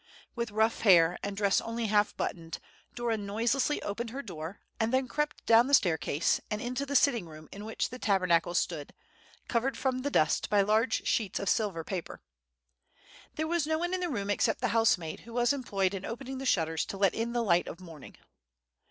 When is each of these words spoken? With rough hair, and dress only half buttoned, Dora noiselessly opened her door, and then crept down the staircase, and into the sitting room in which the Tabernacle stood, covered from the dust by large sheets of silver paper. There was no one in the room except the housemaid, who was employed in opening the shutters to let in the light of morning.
With 0.33 0.49
rough 0.49 0.81
hair, 0.81 1.19
and 1.21 1.37
dress 1.37 1.61
only 1.61 1.85
half 1.85 2.17
buttoned, 2.17 2.57
Dora 2.95 3.17
noiselessly 3.17 3.83
opened 3.83 4.09
her 4.09 4.23
door, 4.23 4.59
and 4.79 4.91
then 4.91 5.07
crept 5.07 5.45
down 5.45 5.67
the 5.67 5.75
staircase, 5.75 6.41
and 6.49 6.59
into 6.59 6.87
the 6.87 6.95
sitting 6.95 7.27
room 7.27 7.47
in 7.51 7.65
which 7.65 7.89
the 7.91 7.99
Tabernacle 7.99 8.55
stood, 8.55 8.95
covered 9.47 9.77
from 9.77 9.99
the 9.99 10.09
dust 10.09 10.49
by 10.49 10.61
large 10.63 11.05
sheets 11.05 11.37
of 11.39 11.49
silver 11.49 11.83
paper. 11.83 12.19
There 13.35 13.45
was 13.47 13.67
no 13.67 13.77
one 13.77 13.93
in 13.93 13.99
the 13.99 14.09
room 14.09 14.31
except 14.31 14.59
the 14.59 14.69
housemaid, 14.69 15.19
who 15.19 15.33
was 15.33 15.53
employed 15.53 15.93
in 15.93 16.03
opening 16.03 16.39
the 16.39 16.47
shutters 16.47 16.83
to 16.85 16.97
let 16.97 17.13
in 17.13 17.33
the 17.33 17.43
light 17.43 17.67
of 17.67 17.79
morning. 17.79 18.17